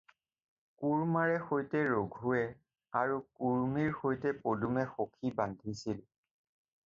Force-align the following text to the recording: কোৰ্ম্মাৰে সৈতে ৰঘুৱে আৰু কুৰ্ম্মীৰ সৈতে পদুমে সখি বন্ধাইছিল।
কোৰ্ম্মাৰে 0.83 1.33
সৈতে 1.49 1.81
ৰঘুৱে 1.95 2.39
আৰু 3.01 3.19
কুৰ্ম্মীৰ 3.41 3.93
সৈতে 3.99 4.33
পদুমে 4.47 4.87
সখি 4.95 5.35
বন্ধাইছিল। 5.43 6.01